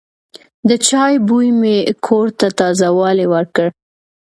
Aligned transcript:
د 0.67 0.69
چای 0.87 1.13
بوی 1.27 1.47
مې 1.59 1.75
کور 2.05 2.27
ته 2.39 2.47
تازه 2.59 2.87
والی 2.99 3.27
ورکړ. 3.33 3.67